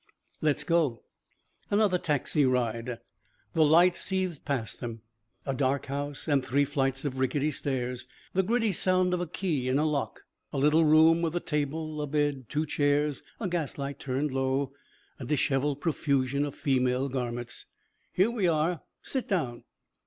[0.41, 1.03] "Let's go."
[1.69, 2.97] Another taxi ride.
[3.53, 5.01] The lights seethed past him.
[5.45, 8.07] A dark house and three flights of rickety stairs.
[8.33, 10.23] The gritty sound of a key in a lock.
[10.51, 14.73] A little room with a table, a bed, two chairs, a gas light turned low,
[15.19, 17.67] a disheveled profusion of female garments.
[18.11, 18.81] "Here we are.
[19.03, 19.65] Sit down."